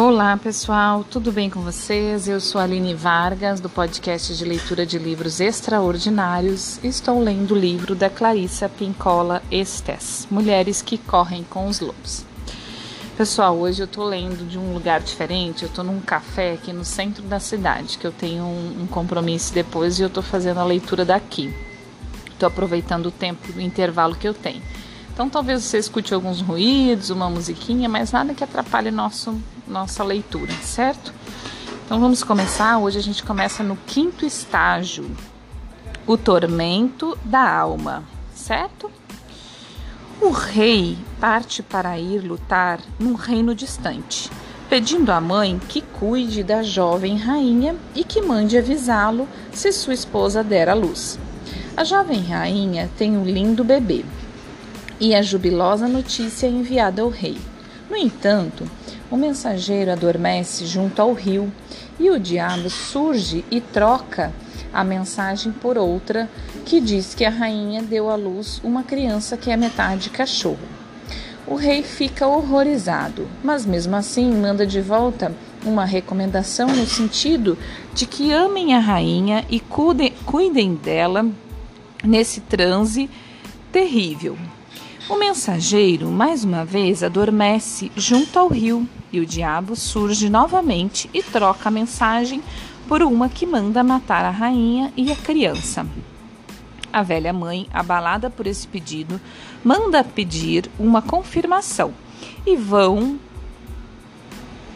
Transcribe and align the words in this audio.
Olá 0.00 0.36
pessoal, 0.36 1.02
tudo 1.02 1.32
bem 1.32 1.50
com 1.50 1.60
vocês? 1.60 2.28
Eu 2.28 2.38
sou 2.38 2.60
Aline 2.60 2.94
Vargas, 2.94 3.58
do 3.58 3.68
podcast 3.68 4.32
de 4.36 4.44
leitura 4.44 4.86
de 4.86 4.96
livros 4.96 5.40
extraordinários. 5.40 6.78
Estou 6.84 7.20
lendo 7.20 7.52
o 7.52 7.58
livro 7.58 7.96
da 7.96 8.08
Clarissa 8.08 8.68
Pincola 8.68 9.42
Estes, 9.50 10.28
Mulheres 10.30 10.82
que 10.82 10.98
Correm 10.98 11.42
com 11.42 11.66
os 11.66 11.80
Lobos. 11.80 12.24
Pessoal, 13.16 13.58
hoje 13.58 13.82
eu 13.82 13.86
estou 13.86 14.04
lendo 14.04 14.48
de 14.48 14.56
um 14.56 14.72
lugar 14.72 15.00
diferente, 15.00 15.64
eu 15.64 15.68
estou 15.68 15.82
num 15.82 16.00
café 16.00 16.52
aqui 16.52 16.72
no 16.72 16.84
centro 16.84 17.24
da 17.24 17.40
cidade, 17.40 17.98
que 17.98 18.06
eu 18.06 18.12
tenho 18.12 18.44
um, 18.44 18.82
um 18.82 18.86
compromisso 18.86 19.52
depois 19.52 19.98
e 19.98 20.02
eu 20.02 20.06
estou 20.06 20.22
fazendo 20.22 20.60
a 20.60 20.64
leitura 20.64 21.04
daqui. 21.04 21.52
Estou 22.30 22.46
aproveitando 22.46 23.06
o 23.06 23.10
tempo, 23.10 23.52
o 23.52 23.60
intervalo 23.60 24.14
que 24.14 24.28
eu 24.28 24.32
tenho. 24.32 24.62
Então 25.18 25.28
talvez 25.28 25.64
você 25.64 25.78
escute 25.78 26.14
alguns 26.14 26.40
ruídos, 26.40 27.10
uma 27.10 27.28
musiquinha, 27.28 27.88
mas 27.88 28.12
nada 28.12 28.32
que 28.32 28.44
atrapalhe 28.44 28.92
nosso, 28.92 29.36
nossa 29.66 30.04
leitura, 30.04 30.52
certo? 30.62 31.12
Então 31.84 31.98
vamos 31.98 32.22
começar. 32.22 32.78
Hoje 32.78 33.00
a 33.00 33.02
gente 33.02 33.24
começa 33.24 33.64
no 33.64 33.74
quinto 33.84 34.24
estágio, 34.24 35.10
o 36.06 36.16
tormento 36.16 37.18
da 37.24 37.52
alma, 37.52 38.04
certo? 38.32 38.88
O 40.20 40.30
rei 40.30 40.96
parte 41.20 41.64
para 41.64 41.98
ir 41.98 42.20
lutar 42.20 42.78
num 42.96 43.14
reino 43.14 43.56
distante, 43.56 44.30
pedindo 44.70 45.10
à 45.10 45.20
mãe 45.20 45.60
que 45.68 45.80
cuide 45.80 46.44
da 46.44 46.62
jovem 46.62 47.18
rainha 47.18 47.74
e 47.92 48.04
que 48.04 48.22
mande 48.22 48.56
avisá-lo 48.56 49.28
se 49.52 49.72
sua 49.72 49.94
esposa 49.94 50.44
der 50.44 50.68
à 50.68 50.74
luz. 50.74 51.18
A 51.76 51.82
jovem 51.82 52.22
rainha 52.22 52.88
tem 52.96 53.16
um 53.16 53.24
lindo 53.24 53.64
bebê 53.64 54.04
e 55.00 55.14
a 55.14 55.22
jubilosa 55.22 55.86
notícia 55.86 56.46
enviada 56.46 57.02
ao 57.02 57.08
rei. 57.08 57.38
No 57.88 57.96
entanto, 57.96 58.68
o 59.10 59.16
mensageiro 59.16 59.90
adormece 59.90 60.66
junto 60.66 61.00
ao 61.00 61.12
rio 61.12 61.50
e 61.98 62.10
o 62.10 62.18
diabo 62.18 62.68
surge 62.68 63.44
e 63.50 63.60
troca 63.60 64.32
a 64.72 64.84
mensagem 64.84 65.50
por 65.50 65.78
outra 65.78 66.28
que 66.64 66.80
diz 66.80 67.14
que 67.14 67.24
a 67.24 67.30
rainha 67.30 67.82
deu 67.82 68.10
à 68.10 68.14
luz 68.14 68.60
uma 68.62 68.82
criança 68.82 69.36
que 69.36 69.50
é 69.50 69.56
metade 69.56 70.10
cachorro. 70.10 70.58
O 71.46 71.54
rei 71.54 71.82
fica 71.82 72.26
horrorizado, 72.26 73.26
mas 73.42 73.64
mesmo 73.64 73.96
assim 73.96 74.30
manda 74.30 74.66
de 74.66 74.82
volta 74.82 75.34
uma 75.64 75.86
recomendação 75.86 76.68
no 76.68 76.86
sentido 76.86 77.56
de 77.94 78.06
que 78.06 78.32
amem 78.32 78.74
a 78.74 78.78
rainha 78.78 79.44
e 79.48 79.58
cuidem, 79.58 80.12
cuidem 80.26 80.74
dela 80.74 81.26
nesse 82.04 82.42
transe 82.42 83.08
terrível. 83.72 84.36
O 85.08 85.16
mensageiro, 85.16 86.10
mais 86.10 86.44
uma 86.44 86.66
vez, 86.66 87.02
adormece 87.02 87.90
junto 87.96 88.38
ao 88.38 88.46
rio 88.46 88.86
e 89.10 89.18
o 89.18 89.24
diabo 89.24 89.74
surge 89.74 90.28
novamente 90.28 91.08
e 91.14 91.22
troca 91.22 91.70
a 91.70 91.72
mensagem 91.72 92.42
por 92.86 93.02
uma 93.02 93.26
que 93.26 93.46
manda 93.46 93.82
matar 93.82 94.22
a 94.26 94.30
rainha 94.30 94.92
e 94.94 95.10
a 95.10 95.16
criança. 95.16 95.86
A 96.92 97.02
velha 97.02 97.32
mãe, 97.32 97.66
abalada 97.72 98.28
por 98.28 98.46
esse 98.46 98.68
pedido, 98.68 99.18
manda 99.64 100.04
pedir 100.04 100.70
uma 100.78 101.00
confirmação 101.00 101.94
e 102.46 102.54
vão 102.54 103.18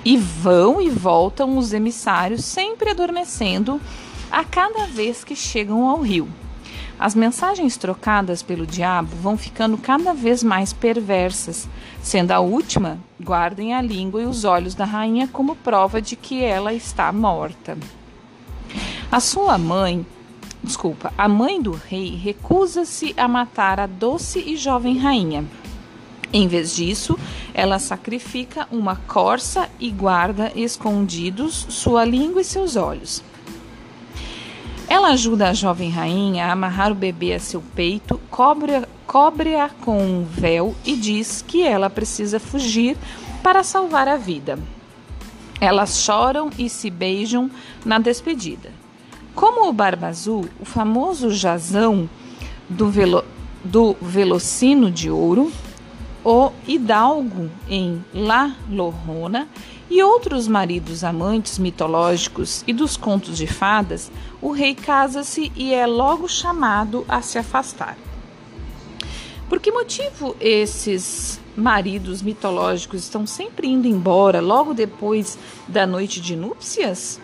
e 0.03 0.17
vão 0.17 0.81
e 0.81 0.89
voltam 0.89 1.59
os 1.59 1.75
emissários 1.75 2.43
sempre 2.43 2.89
adormecendo 2.91 3.79
a 4.31 4.43
cada 4.45 4.87
vez 4.87 5.23
que 5.23 5.37
chegam 5.37 5.87
ao 5.87 6.01
rio. 6.01 6.27
As 6.98 7.15
mensagens 7.15 7.77
trocadas 7.77 8.43
pelo 8.43 8.67
diabo 8.67 9.17
vão 9.17 9.37
ficando 9.37 9.77
cada 9.77 10.15
vez 10.15 10.43
mais 10.43 10.73
perversas, 10.73 11.69
sendo 12.03 12.31
a 12.31 12.41
última: 12.41 12.98
guardem 13.21 13.75
a 13.75 13.83
língua 13.83 14.23
e 14.23 14.27
os 14.27 14.45
olhos 14.45 14.75
da 14.75 14.85
rainha 14.85 15.27
como 15.27 15.57
prova 15.57 16.01
de 16.01 16.17
que 16.17 16.42
ela 16.45 16.73
está 16.73 17.13
morta. 17.13 17.77
A 19.11 19.20
sua 19.20 19.58
mãe, 19.58 20.07
desculpa, 20.63 21.13
a 21.19 21.29
mãe 21.29 21.61
do 21.61 21.73
rei 21.73 22.14
recusa-se 22.17 23.13
a 23.17 23.27
matar 23.27 23.80
a 23.80 23.86
doce 23.86 24.39
e 24.39 24.57
jovem 24.57 24.98
rainha. 24.98 25.45
Em 26.33 26.48
vez 26.48 26.74
disso, 26.74 27.19
ela 27.53 27.79
sacrifica 27.79 28.67
uma 28.70 28.97
corça 28.97 29.69
e 29.79 29.91
guarda 29.91 30.51
escondidos 30.55 31.67
sua 31.69 32.07
língua 32.07 32.41
e 32.41 32.45
seus 32.45 32.74
olhos. 32.74 33.23
Ela 35.02 35.14
ajuda 35.14 35.48
a 35.48 35.52
jovem 35.52 35.90
rainha 35.90 36.46
a 36.46 36.52
amarrar 36.52 36.92
o 36.92 36.95
bebê 36.95 37.35
a 37.35 37.40
seu 37.40 37.61
peito, 37.74 38.20
cobre-a 38.30 38.86
cobre 39.05 39.51
com 39.80 40.01
um 40.01 40.23
véu 40.23 40.77
e 40.85 40.95
diz 40.95 41.42
que 41.42 41.67
ela 41.67 41.90
precisa 41.90 42.39
fugir 42.39 42.96
para 43.42 43.64
salvar 43.64 44.07
a 44.07 44.17
vida. 44.17 44.57
Elas 45.61 46.05
choram 46.05 46.51
e 46.57 46.68
se 46.70 46.89
beijam 46.89 47.51
na 47.85 47.98
despedida. 47.98 48.70
Como 49.35 49.68
o 49.68 49.73
Barba 49.73 50.07
Azul, 50.07 50.48
o 50.61 50.64
famoso 50.64 51.33
jazão 51.33 52.08
do, 52.68 52.89
velo, 52.89 53.24
do 53.64 53.96
Velocino 54.01 54.89
de 54.89 55.11
Ouro, 55.11 55.51
o 56.24 56.52
Hidalgo 56.64 57.51
em 57.68 58.05
La 58.14 58.55
Lorrona 58.70 59.48
e 59.92 60.03
outros 60.03 60.48
maridos 60.48 61.05
amantes 61.05 61.58
mitológicos 61.58 62.64
e 62.67 62.73
dos 62.73 62.97
contos 62.97 63.36
de 63.36 63.47
fadas, 63.47 64.11
o 64.41 64.51
rei 64.51 64.75
casa-se 64.75 65.53
e 65.55 65.75
é 65.75 65.86
logo 65.86 66.27
chamado 66.27 67.05
a 67.07 67.20
se 67.20 67.36
afastar. 67.36 67.98
Por 69.51 69.61
que 69.61 69.70
motivo 69.70 70.35
esses 70.41 71.39
maridos 71.55 72.23
mitológicos 72.23 73.03
estão 73.03 73.27
sempre 73.27 73.69
indo 73.69 73.86
embora 73.86 74.41
logo 74.41 74.73
depois 74.73 75.39
da 75.69 75.86
noite 75.86 76.23
de 76.23 76.36
núpcias? 76.36 77.20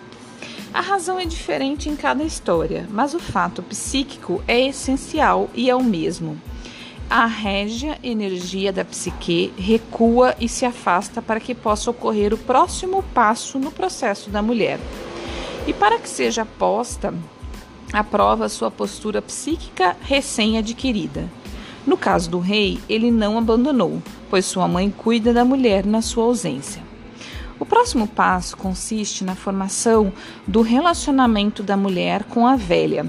A 0.74 0.82
razão 0.82 1.18
é 1.18 1.24
diferente 1.24 1.88
em 1.88 1.96
cada 1.96 2.22
história, 2.22 2.86
mas 2.90 3.14
o 3.14 3.18
fato 3.18 3.62
psíquico 3.62 4.42
é 4.46 4.68
essencial 4.68 5.48
e 5.54 5.70
é 5.70 5.74
o 5.74 5.82
mesmo 5.82 6.38
a 7.10 7.24
régia 7.24 7.98
energia 8.02 8.70
da 8.70 8.84
psique 8.84 9.52
recua 9.56 10.34
e 10.38 10.46
se 10.48 10.66
afasta 10.66 11.22
para 11.22 11.40
que 11.40 11.54
possa 11.54 11.90
ocorrer 11.90 12.34
o 12.34 12.38
próximo 12.38 13.02
passo 13.14 13.58
no 13.58 13.70
processo 13.70 14.28
da 14.28 14.42
mulher. 14.42 14.78
E 15.66 15.72
para 15.72 15.98
que 15.98 16.08
seja 16.08 16.44
posta 16.44 17.14
à 17.92 18.04
prova 18.04 18.48
sua 18.48 18.70
postura 18.70 19.22
psíquica 19.22 19.96
recém-adquirida. 20.02 21.28
No 21.86 21.96
caso 21.96 22.28
do 22.28 22.38
rei, 22.38 22.78
ele 22.88 23.10
não 23.10 23.38
abandonou, 23.38 24.02
pois 24.28 24.44
sua 24.44 24.68
mãe 24.68 24.90
cuida 24.90 25.32
da 25.32 25.44
mulher 25.44 25.86
na 25.86 26.02
sua 26.02 26.24
ausência. 26.24 26.82
O 27.58 27.64
próximo 27.64 28.06
passo 28.06 28.56
consiste 28.56 29.24
na 29.24 29.34
formação 29.34 30.12
do 30.46 30.60
relacionamento 30.60 31.62
da 31.62 31.76
mulher 31.76 32.24
com 32.24 32.46
a 32.46 32.54
velha, 32.54 33.06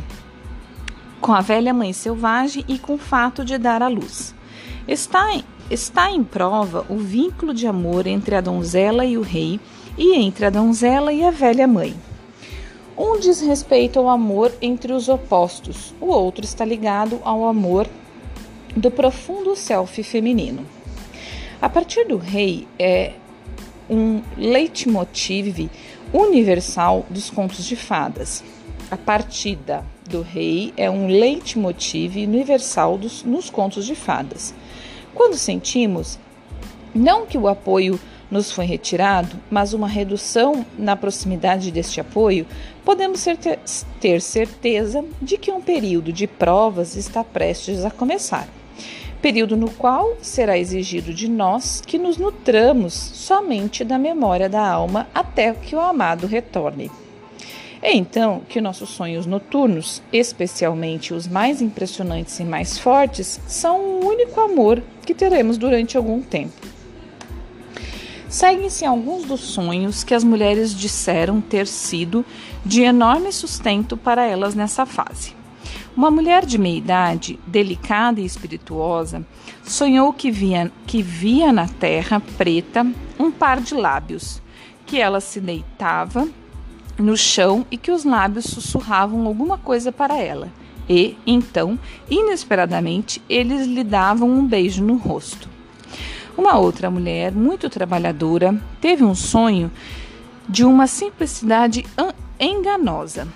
com 1.19 1.33
a 1.33 1.41
velha 1.41 1.73
mãe 1.73 1.93
selvagem 1.93 2.63
e 2.67 2.77
com 2.77 2.95
o 2.95 2.97
fato 2.97 3.43
de 3.43 3.57
dar 3.57 3.81
à 3.81 3.87
luz. 3.87 4.33
Está 4.87 5.33
em, 5.33 5.43
está 5.69 6.09
em 6.11 6.23
prova 6.23 6.85
o 6.89 6.97
vínculo 6.97 7.53
de 7.53 7.67
amor 7.67 8.07
entre 8.07 8.35
a 8.35 8.41
donzela 8.41 9.05
e 9.05 9.17
o 9.17 9.21
rei 9.21 9.59
e 9.97 10.15
entre 10.15 10.45
a 10.45 10.49
donzela 10.49 11.13
e 11.13 11.23
a 11.23 11.31
velha 11.31 11.67
mãe. 11.67 11.95
Um 12.97 13.19
diz 13.19 13.39
respeito 13.39 13.99
ao 13.99 14.09
amor 14.09 14.51
entre 14.61 14.91
os 14.91 15.07
opostos, 15.07 15.93
o 16.01 16.07
outro 16.07 16.43
está 16.43 16.65
ligado 16.65 17.19
ao 17.23 17.47
amor 17.47 17.87
do 18.75 18.91
profundo 18.91 19.55
self 19.55 20.03
feminino. 20.03 20.65
A 21.61 21.69
partir 21.69 22.05
do 22.05 22.17
rei 22.17 22.67
é 22.77 23.13
um 23.89 24.21
leitmotiv 24.37 25.69
universal 26.13 27.05
dos 27.09 27.29
contos 27.29 27.65
de 27.65 27.75
fadas. 27.75 28.43
A 28.89 28.97
partida 28.97 29.85
do 30.09 30.21
rei 30.21 30.73
é 30.75 30.89
um 30.89 31.07
leitmotiv 31.07 32.17
universal 32.17 32.97
dos, 32.97 33.23
nos 33.23 33.49
contos 33.49 33.85
de 33.85 33.95
fadas. 33.95 34.53
Quando 35.13 35.37
sentimos, 35.37 36.19
não 36.93 37.25
que 37.25 37.37
o 37.37 37.47
apoio 37.47 37.99
nos 38.29 38.51
foi 38.51 38.65
retirado, 38.65 39.37
mas 39.49 39.73
uma 39.73 39.87
redução 39.87 40.65
na 40.77 40.95
proximidade 40.95 41.71
deste 41.71 41.99
apoio, 41.99 42.45
podemos 42.83 43.25
ter 43.99 44.21
certeza 44.21 45.03
de 45.21 45.37
que 45.37 45.51
um 45.51 45.61
período 45.61 46.11
de 46.11 46.27
provas 46.27 46.95
está 46.95 47.23
prestes 47.23 47.85
a 47.85 47.91
começar. 47.91 48.47
Período 49.21 49.57
no 49.57 49.69
qual 49.71 50.15
será 50.21 50.57
exigido 50.57 51.13
de 51.13 51.27
nós 51.27 51.81
que 51.85 51.97
nos 51.97 52.17
nutramos 52.17 52.93
somente 52.93 53.83
da 53.83 53.97
memória 53.97 54.47
da 54.47 54.65
alma 54.65 55.07
até 55.13 55.53
que 55.53 55.75
o 55.75 55.79
amado 55.79 56.25
retorne. 56.25 56.89
É 57.81 57.95
então 57.95 58.41
que 58.49 58.59
nossos 58.59 58.89
sonhos 58.89 59.25
noturnos, 59.25 60.01
especialmente 60.11 61.13
os 61.13 61.27
mais 61.27 61.61
impressionantes 61.61 62.37
e 62.39 62.43
mais 62.43 62.77
fortes, 62.77 63.39
são 63.47 63.79
o 63.79 64.05
único 64.05 64.39
amor 64.41 64.83
que 65.05 65.13
teremos 65.13 65.57
durante 65.57 65.95
algum 65.95 66.21
tempo. 66.21 66.67
Seguem-se 68.27 68.85
alguns 68.85 69.25
dos 69.25 69.39
sonhos 69.39 70.03
que 70.03 70.13
as 70.13 70.23
mulheres 70.23 70.75
disseram 70.75 71.41
ter 71.41 71.65
sido 71.65 72.23
de 72.65 72.81
enorme 72.81 73.31
sustento 73.31 73.95
para 73.95 74.25
elas 74.25 74.53
nessa 74.53 74.85
fase. 74.85 75.33
Uma 75.95 76.11
mulher 76.11 76.45
de 76.45 76.57
meia 76.57 76.77
idade, 76.77 77.39
delicada 77.47 78.21
e 78.21 78.25
espirituosa, 78.25 79.25
sonhou 79.63 80.13
que 80.13 80.29
via, 80.29 80.71
que 80.85 81.01
via 81.01 81.51
na 81.51 81.67
terra 81.67 82.21
preta 82.37 82.85
um 83.17 83.31
par 83.31 83.61
de 83.61 83.73
lábios 83.73 84.41
que 84.85 84.99
ela 84.99 85.19
se 85.19 85.39
deitava 85.39 86.27
no 86.99 87.15
chão 87.17 87.65
e 87.71 87.77
que 87.77 87.91
os 87.91 88.03
lábios 88.03 88.45
sussurravam 88.45 89.25
alguma 89.25 89.57
coisa 89.57 89.91
para 89.91 90.17
ela. 90.17 90.49
E, 90.87 91.17
então, 91.25 91.79
inesperadamente, 92.09 93.21
eles 93.29 93.67
lhe 93.67 93.83
davam 93.83 94.29
um 94.29 94.45
beijo 94.45 94.83
no 94.83 94.97
rosto. 94.97 95.47
Uma 96.37 96.57
outra 96.57 96.89
mulher, 96.89 97.31
muito 97.31 97.69
trabalhadora, 97.69 98.59
teve 98.81 99.03
um 99.03 99.13
sonho 99.13 99.71
de 100.47 100.63
uma 100.63 100.87
simplicidade 100.87 101.85
enganosa, 102.39 103.27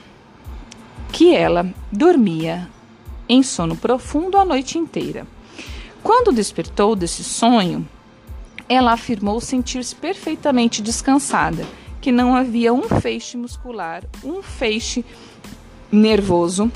que 1.12 1.36
ela 1.36 1.72
dormia 1.92 2.68
em 3.30 3.44
sono 3.44 3.76
profundo 3.76 4.38
a 4.38 4.46
noite 4.46 4.78
inteira. 4.78 5.28
Quando 6.02 6.34
despertou 6.34 6.96
desse 6.96 7.24
sonho, 7.24 7.88
ela 8.68 8.94
afirmou 8.94 9.40
sentir-se 9.40 9.96
perfeitamente 9.96 10.82
descansada, 10.82 11.66
que 12.04 12.12
não 12.12 12.36
havia 12.36 12.74
um 12.74 12.84
feixe 12.84 13.38
muscular, 13.38 14.04
um 14.26 14.44
feixe 14.44 15.06
nervoso, 15.90 16.70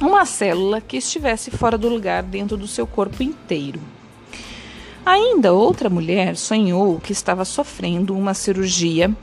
uma 0.00 0.24
célula 0.24 0.80
que 0.80 0.96
estivesse 0.96 1.52
fora 1.52 1.78
do 1.78 1.88
lugar 1.88 2.24
dentro 2.24 2.56
do 2.56 2.66
seu 2.66 2.84
corpo 2.84 3.22
inteiro. 3.22 3.80
Ainda 5.06 5.52
outra 5.52 5.88
mulher 5.88 6.36
sonhou 6.36 6.98
que 6.98 7.12
estava 7.12 7.44
sofrendo 7.44 8.12
uma 8.12 8.34
cirurgia 8.34 9.16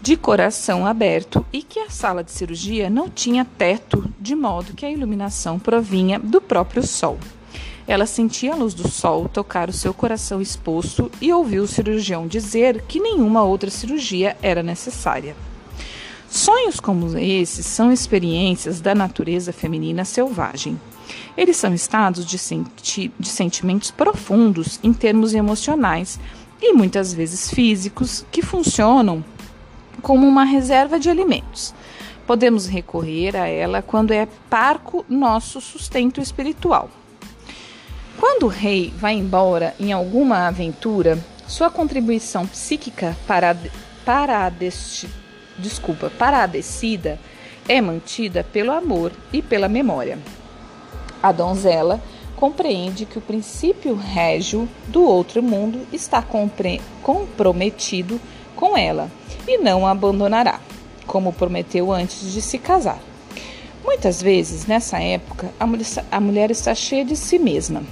de 0.00 0.16
coração 0.16 0.86
aberto 0.86 1.44
e 1.52 1.62
que 1.62 1.78
a 1.80 1.90
sala 1.90 2.24
de 2.24 2.32
cirurgia 2.32 2.88
não 2.88 3.10
tinha 3.10 3.44
teto, 3.44 4.10
de 4.18 4.34
modo 4.34 4.72
que 4.72 4.86
a 4.86 4.90
iluminação 4.90 5.58
provinha 5.58 6.18
do 6.18 6.40
próprio 6.40 6.82
sol. 6.82 7.18
Ela 7.86 8.06
sentia 8.06 8.52
a 8.52 8.56
luz 8.56 8.72
do 8.72 8.88
sol 8.88 9.28
tocar 9.28 9.68
o 9.68 9.72
seu 9.72 9.92
coração 9.92 10.40
exposto 10.40 11.10
e 11.20 11.32
ouviu 11.32 11.64
o 11.64 11.68
cirurgião 11.68 12.26
dizer 12.26 12.82
que 12.88 12.98
nenhuma 12.98 13.42
outra 13.42 13.70
cirurgia 13.70 14.36
era 14.40 14.62
necessária. 14.62 15.36
Sonhos 16.30 16.80
como 16.80 17.16
esses 17.18 17.66
são 17.66 17.92
experiências 17.92 18.80
da 18.80 18.94
natureza 18.94 19.52
feminina 19.52 20.04
selvagem. 20.04 20.80
Eles 21.36 21.56
são 21.58 21.74
estados 21.74 22.24
de, 22.24 22.38
senti 22.38 23.12
de 23.20 23.28
sentimentos 23.28 23.90
profundos 23.90 24.80
em 24.82 24.92
termos 24.92 25.34
emocionais 25.34 26.18
e 26.60 26.72
muitas 26.72 27.12
vezes 27.12 27.50
físicos 27.50 28.24
que 28.32 28.40
funcionam 28.40 29.22
como 30.00 30.26
uma 30.26 30.44
reserva 30.44 30.98
de 30.98 31.10
alimentos. 31.10 31.74
Podemos 32.26 32.66
recorrer 32.66 33.36
a 33.36 33.46
ela 33.46 33.82
quando 33.82 34.12
é 34.12 34.26
parco 34.48 35.04
nosso 35.08 35.60
sustento 35.60 36.20
espiritual. 36.20 36.90
Quando 38.18 38.44
o 38.44 38.48
rei 38.48 38.92
vai 38.96 39.14
embora 39.14 39.74
em 39.78 39.92
alguma 39.92 40.46
aventura, 40.46 41.18
sua 41.46 41.68
contribuição 41.68 42.46
psíquica 42.46 43.16
para 43.26 43.50
a, 43.50 43.56
para 44.04 44.46
a, 44.46 44.48
desti, 44.48 45.08
desculpa, 45.58 46.10
para 46.10 46.42
a 46.42 46.46
descida 46.46 47.18
é 47.68 47.80
mantida 47.80 48.44
pelo 48.44 48.72
amor 48.72 49.12
e 49.32 49.42
pela 49.42 49.68
memória. 49.68 50.18
A 51.22 51.32
donzela 51.32 52.00
compreende 52.36 53.06
que 53.06 53.18
o 53.18 53.22
princípio 53.22 53.94
régio 53.94 54.68
do 54.88 55.02
outro 55.02 55.42
mundo 55.42 55.80
está 55.92 56.22
comprometido 57.02 58.20
com 58.54 58.76
ela 58.76 59.10
e 59.46 59.58
não 59.58 59.86
a 59.86 59.90
abandonará, 59.90 60.60
como 61.06 61.32
prometeu 61.32 61.90
antes 61.90 62.32
de 62.32 62.40
se 62.40 62.58
casar. 62.58 63.00
Muitas 63.84 64.22
vezes, 64.22 64.66
nessa 64.66 64.98
época, 64.98 65.50
a 65.58 65.66
mulher, 65.66 65.86
a 66.10 66.20
mulher 66.20 66.50
está 66.50 66.74
cheia 66.74 67.04
de 67.04 67.16
si 67.16 67.38
mesma. 67.38 67.82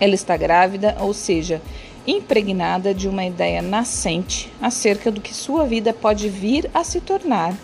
Ela 0.00 0.14
está 0.14 0.36
grávida, 0.36 0.96
ou 0.98 1.14
seja, 1.14 1.62
impregnada 2.06 2.92
de 2.94 3.08
uma 3.08 3.24
ideia 3.24 3.62
nascente 3.62 4.50
acerca 4.60 5.10
do 5.10 5.20
que 5.20 5.34
sua 5.34 5.66
vida 5.66 5.92
pode 5.92 6.28
vir 6.28 6.70
a 6.74 6.82
se 6.82 7.00
tornar, 7.00 7.54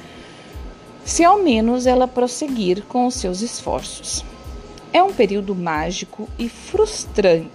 se 1.04 1.24
ao 1.24 1.42
menos 1.42 1.86
ela 1.86 2.06
prosseguir 2.06 2.84
com 2.84 3.06
os 3.06 3.14
seus 3.14 3.40
esforços. 3.40 4.24
É 4.92 5.02
um 5.02 5.12
período 5.12 5.54
mágico 5.54 6.28
e 6.38 6.48
frustrante, 6.48 7.48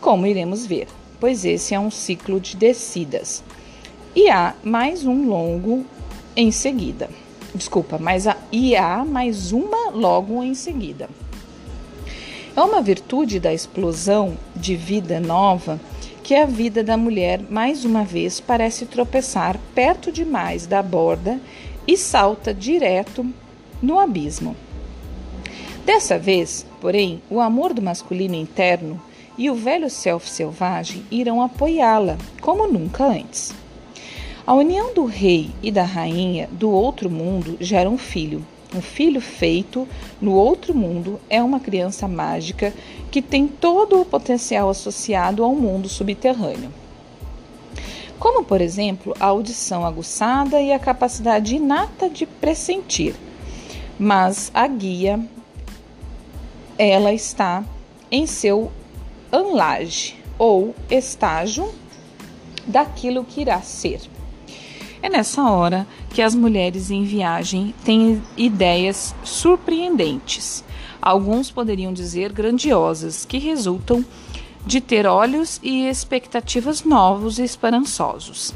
como 0.00 0.26
iremos 0.26 0.66
ver 0.66 0.86
pois 1.24 1.42
esse 1.42 1.74
é 1.74 1.80
um 1.80 1.90
ciclo 1.90 2.38
de 2.38 2.54
descidas. 2.54 3.42
E 4.14 4.28
há 4.28 4.54
mais 4.62 5.06
um 5.06 5.26
longo 5.26 5.86
em 6.36 6.50
seguida. 6.50 7.08
Desculpa, 7.54 7.96
mas 7.98 8.26
há, 8.26 8.36
e 8.52 8.76
há 8.76 9.02
mais 9.06 9.50
uma 9.50 9.88
logo 9.88 10.42
em 10.42 10.54
seguida. 10.54 11.08
É 12.56 12.62
uma 12.62 12.80
virtude 12.80 13.40
da 13.40 13.52
explosão 13.52 14.38
de 14.54 14.76
vida 14.76 15.18
nova 15.18 15.80
que 16.22 16.36
a 16.36 16.46
vida 16.46 16.84
da 16.84 16.96
mulher 16.96 17.40
mais 17.50 17.84
uma 17.84 18.04
vez 18.04 18.38
parece 18.38 18.86
tropeçar 18.86 19.58
perto 19.74 20.12
demais 20.12 20.64
da 20.64 20.80
borda 20.80 21.40
e 21.84 21.96
salta 21.96 22.54
direto 22.54 23.26
no 23.82 23.98
abismo. 23.98 24.54
Dessa 25.84 26.16
vez, 26.16 26.64
porém, 26.80 27.20
o 27.28 27.40
amor 27.40 27.74
do 27.74 27.82
masculino 27.82 28.36
interno 28.36 29.02
e 29.36 29.50
o 29.50 29.54
velho 29.56 29.90
self 29.90 30.30
selvagem 30.30 31.02
irão 31.10 31.42
apoiá-la 31.42 32.16
como 32.40 32.68
nunca 32.68 33.04
antes. 33.04 33.52
A 34.46 34.54
união 34.54 34.94
do 34.94 35.06
rei 35.06 35.50
e 35.60 35.72
da 35.72 35.82
rainha 35.82 36.48
do 36.52 36.70
outro 36.70 37.10
mundo 37.10 37.56
gera 37.58 37.90
um 37.90 37.98
filho. 37.98 38.46
Um 38.74 38.82
filho 38.82 39.20
feito 39.20 39.86
no 40.20 40.32
outro 40.32 40.74
mundo 40.74 41.20
é 41.30 41.40
uma 41.40 41.60
criança 41.60 42.08
mágica 42.08 42.74
que 43.08 43.22
tem 43.22 43.46
todo 43.46 44.00
o 44.00 44.04
potencial 44.04 44.68
associado 44.68 45.44
ao 45.44 45.54
mundo 45.54 45.88
subterrâneo. 45.88 46.72
Como, 48.18 48.42
por 48.42 48.60
exemplo, 48.60 49.14
a 49.20 49.26
audição 49.26 49.86
aguçada 49.86 50.60
e 50.60 50.72
a 50.72 50.78
capacidade 50.78 51.54
inata 51.54 52.10
de 52.10 52.26
pressentir. 52.26 53.14
Mas 53.96 54.50
a 54.52 54.66
guia, 54.66 55.20
ela 56.76 57.12
está 57.12 57.62
em 58.10 58.26
seu 58.26 58.72
anlage 59.32 60.16
ou 60.36 60.74
estágio 60.90 61.72
daquilo 62.66 63.24
que 63.24 63.42
irá 63.42 63.60
ser. 63.60 64.00
É 65.04 65.08
nessa 65.10 65.42
hora 65.42 65.86
que 66.14 66.22
as 66.22 66.34
mulheres 66.34 66.90
em 66.90 67.04
viagem 67.04 67.74
têm 67.84 68.22
ideias 68.38 69.14
surpreendentes. 69.22 70.64
Alguns 71.00 71.50
poderiam 71.50 71.92
dizer 71.92 72.32
grandiosas, 72.32 73.26
que 73.26 73.36
resultam 73.36 74.02
de 74.64 74.80
ter 74.80 75.06
olhos 75.06 75.60
e 75.62 75.86
expectativas 75.86 76.84
novos 76.84 77.38
e 77.38 77.42
esperançosos. 77.42 78.54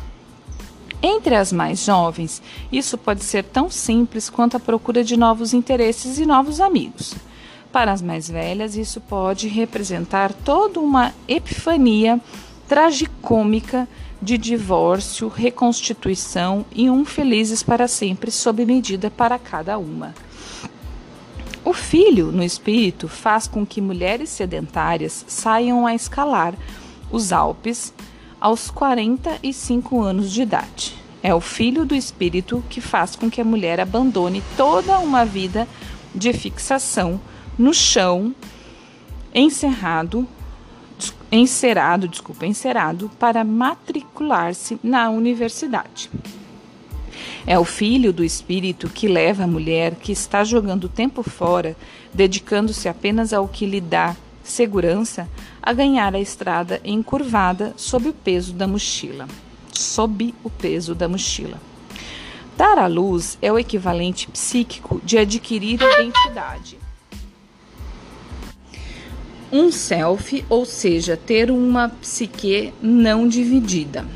Entre 1.02 1.34
as 1.34 1.52
mais 1.52 1.84
jovens, 1.84 2.40
isso 2.72 2.96
pode 2.96 3.24
ser 3.24 3.44
tão 3.44 3.68
simples 3.68 4.30
quanto 4.30 4.56
a 4.56 4.60
procura 4.60 5.04
de 5.04 5.18
novos 5.18 5.52
interesses 5.52 6.18
e 6.18 6.24
novos 6.24 6.62
amigos. 6.62 7.14
Para 7.70 7.92
as 7.92 8.00
mais 8.00 8.26
velhas, 8.26 8.74
isso 8.74 9.02
pode 9.02 9.48
representar 9.48 10.32
toda 10.32 10.80
uma 10.80 11.12
epifania 11.28 12.18
tragicômica 12.68 13.88
de 14.20 14.36
divórcio, 14.36 15.28
reconstituição 15.28 16.66
e 16.70 16.90
um 16.90 17.04
felizes 17.04 17.62
para 17.62 17.88
sempre 17.88 18.30
sob 18.30 18.64
medida 18.66 19.10
para 19.10 19.38
cada 19.38 19.78
uma. 19.78 20.14
O 21.64 21.72
filho, 21.72 22.30
no 22.30 22.42
espírito, 22.42 23.08
faz 23.08 23.46
com 23.46 23.64
que 23.64 23.80
mulheres 23.80 24.28
sedentárias 24.30 25.24
saiam 25.26 25.86
a 25.86 25.94
escalar 25.94 26.54
os 27.10 27.32
Alpes 27.32 27.92
aos 28.40 28.70
45 28.70 30.00
anos 30.00 30.30
de 30.30 30.42
idade. 30.42 30.94
É 31.22 31.34
o 31.34 31.40
filho 31.40 31.84
do 31.84 31.94
espírito 31.94 32.62
que 32.68 32.80
faz 32.80 33.16
com 33.16 33.30
que 33.30 33.40
a 33.40 33.44
mulher 33.44 33.80
abandone 33.80 34.42
toda 34.56 34.98
uma 34.98 35.24
vida 35.24 35.66
de 36.14 36.32
fixação 36.32 37.20
no 37.58 37.74
chão, 37.74 38.34
encerrado, 39.34 40.26
encerado, 41.30 42.08
desculpa, 42.08 42.46
encerado 42.46 43.10
para 43.18 43.44
matricular-se 43.44 44.78
na 44.82 45.10
universidade. 45.10 46.10
É 47.46 47.58
o 47.58 47.64
filho 47.64 48.12
do 48.12 48.24
espírito 48.24 48.88
que 48.88 49.08
leva 49.08 49.44
a 49.44 49.46
mulher 49.46 49.94
que 49.96 50.12
está 50.12 50.44
jogando 50.44 50.88
tempo 50.88 51.22
fora, 51.22 51.76
dedicando-se 52.12 52.88
apenas 52.88 53.32
ao 53.32 53.48
que 53.48 53.66
lhe 53.66 53.80
dá 53.80 54.16
segurança, 54.42 55.28
a 55.62 55.72
ganhar 55.72 56.14
a 56.14 56.20
estrada 56.20 56.80
encurvada 56.84 57.74
sob 57.76 58.08
o 58.08 58.12
peso 58.12 58.52
da 58.52 58.66
mochila. 58.66 59.28
Sob 59.72 60.34
o 60.42 60.50
peso 60.50 60.94
da 60.94 61.08
mochila. 61.08 61.60
Dar 62.56 62.78
à 62.78 62.86
luz 62.86 63.38
é 63.40 63.52
o 63.52 63.58
equivalente 63.58 64.28
psíquico 64.28 65.00
de 65.04 65.18
adquirir 65.18 65.80
identidade 65.80 66.87
um 69.50 69.72
self, 69.72 70.44
ou 70.48 70.64
seja, 70.64 71.16
ter 71.16 71.50
uma 71.50 71.88
psique 71.88 72.72
não 72.82 73.26
dividida. 73.26 74.06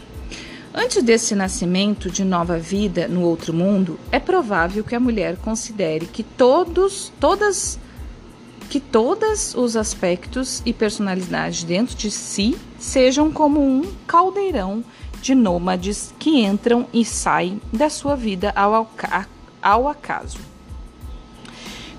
Antes 0.74 1.02
desse 1.02 1.34
nascimento 1.34 2.10
de 2.10 2.24
nova 2.24 2.58
vida 2.58 3.06
no 3.06 3.22
outro 3.22 3.52
mundo, 3.52 3.98
é 4.10 4.18
provável 4.18 4.82
que 4.82 4.94
a 4.94 5.00
mulher 5.00 5.36
considere 5.36 6.06
que 6.06 6.22
todos, 6.22 7.12
todas, 7.20 7.78
que 8.70 8.80
todos 8.80 9.54
os 9.54 9.76
aspectos 9.76 10.62
e 10.64 10.72
personalidades 10.72 11.62
dentro 11.62 11.94
de 11.94 12.10
si 12.10 12.56
sejam 12.78 13.30
como 13.30 13.60
um 13.60 13.82
caldeirão 14.06 14.82
de 15.20 15.34
nômades 15.34 16.14
que 16.18 16.40
entram 16.40 16.86
e 16.92 17.04
saem 17.04 17.60
da 17.70 17.90
sua 17.90 18.16
vida 18.16 18.50
ao, 18.56 18.90
ao 19.62 19.88
acaso. 19.88 20.38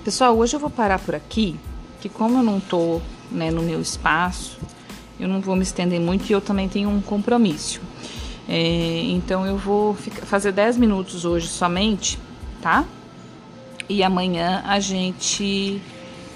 Pessoal, 0.04 0.36
hoje 0.36 0.56
eu 0.56 0.60
vou 0.60 0.68
parar 0.68 0.98
por 0.98 1.14
aqui, 1.14 1.56
que 2.00 2.08
como 2.08 2.38
eu 2.38 2.42
não 2.42 2.58
estou 2.58 3.00
né, 3.30 3.50
no 3.50 3.62
meu 3.62 3.80
espaço, 3.80 4.58
eu 5.18 5.28
não 5.28 5.40
vou 5.40 5.56
me 5.56 5.62
estender 5.62 6.00
muito 6.00 6.28
e 6.28 6.32
eu 6.32 6.40
também 6.40 6.68
tenho 6.68 6.88
um 6.88 7.00
compromisso. 7.00 7.80
É, 8.48 9.02
então 9.06 9.46
eu 9.46 9.56
vou 9.56 9.94
ficar, 9.94 10.26
fazer 10.26 10.52
10 10.52 10.76
minutos 10.76 11.24
hoje 11.24 11.48
somente, 11.48 12.18
tá? 12.60 12.84
E 13.88 14.02
amanhã 14.02 14.62
a 14.66 14.80
gente 14.80 15.80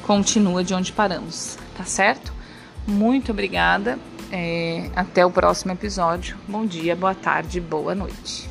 continua 0.03 0.65
de 0.65 0.75
onde 0.75 0.93
paramos, 0.93 1.59
tá 1.77 1.85
certo? 1.85 2.33
Muito 2.87 3.33
obrigada. 3.33 3.99
É, 4.31 4.91
até 4.95 5.25
o 5.25 5.31
próximo 5.31 5.73
episódio. 5.73 6.37
Bom 6.47 6.67
dia, 6.67 6.95
boa 6.95 7.15
tarde, 7.15 7.61
boa 7.61 7.95
noite. 7.95 8.48